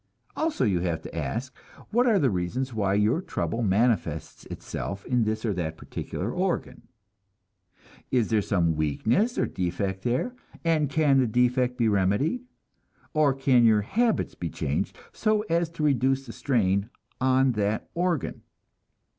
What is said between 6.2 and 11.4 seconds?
organ? Is there some weakness or defect there, and can the